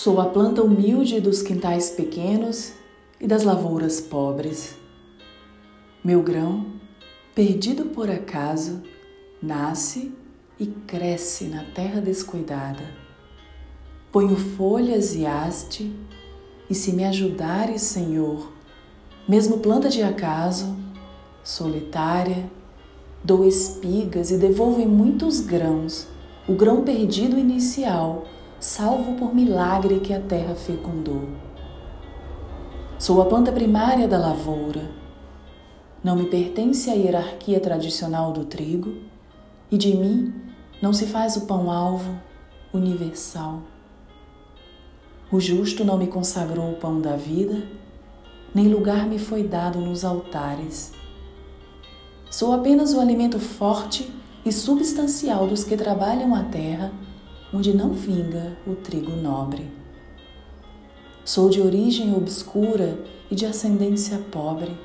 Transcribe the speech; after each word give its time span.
Sou 0.00 0.20
a 0.20 0.26
planta 0.26 0.62
humilde 0.62 1.20
dos 1.20 1.42
quintais 1.42 1.90
pequenos 1.90 2.72
e 3.20 3.26
das 3.26 3.42
lavouras 3.42 4.00
pobres. 4.00 4.76
Meu 6.04 6.22
grão, 6.22 6.66
perdido 7.34 7.86
por 7.86 8.08
acaso, 8.08 8.80
nasce 9.42 10.12
e 10.56 10.66
cresce 10.66 11.46
na 11.46 11.64
terra 11.64 12.00
descuidada. 12.00 12.84
Ponho 14.12 14.36
folhas 14.36 15.16
e 15.16 15.26
haste, 15.26 15.92
e 16.70 16.76
se 16.76 16.92
me 16.92 17.04
ajudares, 17.04 17.82
Senhor, 17.82 18.52
mesmo 19.28 19.58
planta 19.58 19.88
de 19.88 20.04
acaso, 20.04 20.76
solitária, 21.42 22.48
dou 23.24 23.44
espigas 23.44 24.30
e 24.30 24.38
devolvo 24.38 24.80
em 24.80 24.86
muitos 24.86 25.40
grãos 25.40 26.06
o 26.48 26.54
grão 26.54 26.84
perdido 26.84 27.36
inicial, 27.36 28.28
salvo 28.78 29.14
por 29.14 29.34
milagre 29.34 29.98
que 29.98 30.14
a 30.14 30.20
terra 30.20 30.54
fecundou. 30.54 31.30
Sou 32.96 33.20
a 33.20 33.24
planta 33.24 33.50
primária 33.50 34.06
da 34.06 34.16
lavoura. 34.16 34.88
Não 36.04 36.14
me 36.14 36.26
pertence 36.26 36.88
a 36.88 36.94
hierarquia 36.94 37.58
tradicional 37.58 38.32
do 38.32 38.44
trigo, 38.44 38.94
e 39.68 39.76
de 39.76 39.96
mim 39.96 40.32
não 40.80 40.92
se 40.92 41.06
faz 41.06 41.36
o 41.36 41.40
pão-alvo 41.40 42.20
universal. 42.72 43.62
O 45.32 45.40
justo 45.40 45.84
não 45.84 45.98
me 45.98 46.06
consagrou 46.06 46.70
o 46.70 46.76
pão 46.76 47.00
da 47.00 47.16
vida, 47.16 47.60
nem 48.54 48.68
lugar 48.68 49.08
me 49.08 49.18
foi 49.18 49.42
dado 49.42 49.80
nos 49.80 50.04
altares. 50.04 50.92
Sou 52.30 52.52
apenas 52.52 52.94
o 52.94 53.00
alimento 53.00 53.40
forte 53.40 54.08
e 54.46 54.52
substancial 54.52 55.48
dos 55.48 55.64
que 55.64 55.76
trabalham 55.76 56.32
a 56.32 56.44
terra, 56.44 56.92
onde 57.52 57.74
não 57.74 57.92
vinga 57.92 58.56
o 58.66 58.74
trigo 58.74 59.12
nobre. 59.12 59.70
Sou 61.24 61.50
de 61.50 61.60
origem 61.60 62.14
obscura 62.14 62.98
e 63.30 63.34
de 63.34 63.46
ascendência 63.46 64.18
pobre, 64.30 64.78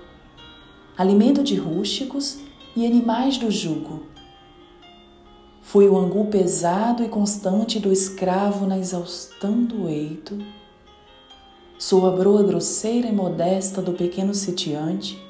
alimento 0.97 1.43
de 1.43 1.55
rústicos 1.55 2.39
e 2.75 2.85
animais 2.85 3.37
do 3.37 3.49
jugo. 3.49 4.03
Fui 5.61 5.87
o 5.87 5.97
angu 5.97 6.25
pesado 6.25 7.03
e 7.03 7.09
constante 7.09 7.79
do 7.79 7.91
escravo 7.91 8.65
na 8.65 8.77
exaustão 8.77 9.63
do 9.63 9.87
eito. 9.87 10.37
Sou 11.79 12.05
a 12.05 12.11
broa 12.11 12.43
grosseira 12.43 13.07
e 13.07 13.11
modesta 13.11 13.81
do 13.81 13.93
pequeno 13.93 14.33
sitiante 14.33 15.21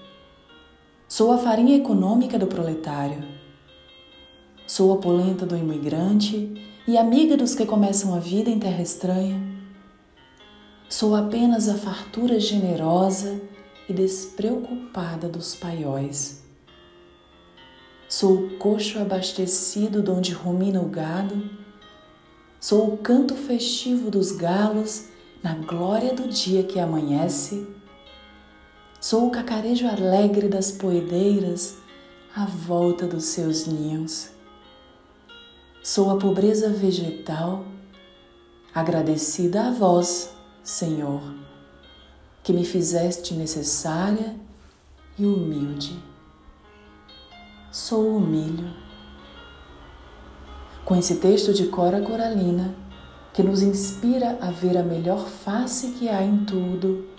Sou 1.15 1.31
a 1.31 1.37
farinha 1.37 1.77
econômica 1.77 2.39
do 2.39 2.47
proletário. 2.47 3.23
Sou 4.65 4.93
a 4.93 4.97
polenta 4.97 5.45
do 5.45 5.55
imigrante 5.57 6.79
e 6.87 6.97
amiga 6.97 7.37
dos 7.37 7.55
que 7.55 7.65
começam 7.65 8.15
a 8.15 8.19
vida 8.19 8.49
em 8.49 8.59
terra 8.59 8.81
estranha. 8.81 9.41
Sou 10.89 11.15
apenas 11.15 11.67
a 11.69 11.75
fartura 11.75 12.39
generosa 12.39 13.41
e 13.89 13.93
despreocupada 13.93 15.27
dos 15.27 15.55
paióis. 15.55 16.43
Sou 18.07 18.35
o 18.35 18.57
coxo 18.57 18.99
abastecido 18.99 20.01
de 20.01 20.11
onde 20.11 20.31
rumina 20.33 20.81
o 20.81 20.87
gado. 20.87 21.49
Sou 22.59 22.93
o 22.93 22.97
canto 22.97 23.35
festivo 23.35 24.09
dos 24.09 24.31
galos 24.31 25.05
na 25.43 25.55
glória 25.55 26.13
do 26.13 26.27
dia 26.27 26.63
que 26.63 26.79
amanhece 26.79 27.67
Sou 29.03 29.27
o 29.27 29.29
cacarejo 29.29 29.85
alegre 29.85 30.47
das 30.47 30.71
poedeiras 30.71 31.75
à 32.33 32.45
volta 32.45 33.05
dos 33.05 33.25
seus 33.25 33.67
ninhos. 33.67 34.29
Sou 35.83 36.09
a 36.11 36.15
pobreza 36.15 36.69
vegetal, 36.69 37.65
agradecida 38.73 39.67
a 39.67 39.71
vós, 39.71 40.33
Senhor, 40.63 41.21
que 42.41 42.53
me 42.53 42.63
fizeste 42.63 43.33
necessária 43.33 44.33
e 45.19 45.25
humilde. 45.25 46.01
Sou 47.69 48.15
o 48.15 48.21
milho. 48.21 48.73
Com 50.85 50.95
esse 50.95 51.15
texto 51.15 51.53
de 51.53 51.67
Cora 51.67 51.99
Coralina, 51.99 52.73
que 53.33 53.43
nos 53.43 53.61
inspira 53.61 54.37
a 54.39 54.51
ver 54.51 54.77
a 54.77 54.83
melhor 54.83 55.27
face 55.27 55.91
que 55.99 56.07
há 56.07 56.23
em 56.23 56.45
tudo 56.45 57.09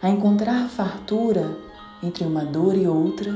a 0.00 0.08
encontrar 0.08 0.68
fartura 0.68 1.58
entre 2.04 2.22
uma 2.22 2.44
dor 2.44 2.76
e 2.76 2.86
outra, 2.86 3.32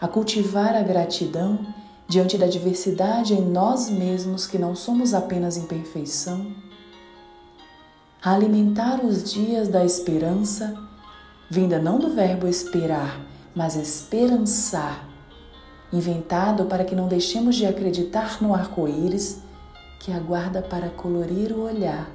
a 0.00 0.06
cultivar 0.06 0.76
a 0.76 0.82
gratidão 0.82 1.66
diante 2.08 2.38
da 2.38 2.46
diversidade 2.46 3.34
em 3.34 3.42
nós 3.42 3.90
mesmos 3.90 4.46
que 4.46 4.58
não 4.58 4.74
somos 4.74 5.12
apenas 5.12 5.56
imperfeição, 5.56 6.46
a 8.22 8.32
alimentar 8.34 9.04
os 9.04 9.32
dias 9.32 9.68
da 9.68 9.84
esperança, 9.84 10.74
vinda 11.50 11.78
não 11.78 11.98
do 11.98 12.10
verbo 12.10 12.48
esperar, 12.48 13.20
mas 13.54 13.76
esperançar, 13.76 15.08
inventado 15.92 16.66
para 16.66 16.84
que 16.84 16.94
não 16.94 17.08
deixemos 17.08 17.56
de 17.56 17.66
acreditar 17.66 18.42
no 18.42 18.54
arco-íris 18.54 19.40
que 20.00 20.12
aguarda 20.12 20.60
para 20.62 20.88
colorir 20.90 21.52
o 21.52 21.62
olhar 21.62 22.10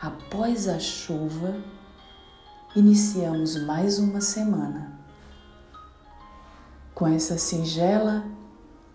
após 0.00 0.68
a 0.68 0.78
chuva 0.78 1.56
iniciamos 2.74 3.60
mais 3.64 3.98
uma 3.98 4.20
semana. 4.20 4.98
Com 6.94 7.06
essa 7.06 7.38
singela 7.38 8.24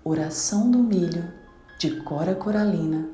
oração 0.05 0.69
do 0.69 0.79
milho 0.79 1.31
de 1.79 2.01
Cora 2.01 2.35
Coralina, 2.35 3.07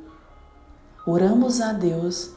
oramos 1.05 1.61
a 1.61 1.72
Deus 1.72 2.31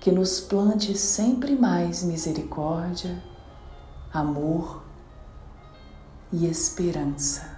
que 0.00 0.10
nos 0.10 0.40
plante 0.40 0.96
sempre 0.98 1.54
mais 1.54 2.02
misericórdia, 2.02 3.22
amor 4.12 4.82
e 6.32 6.46
esperança. 6.46 7.53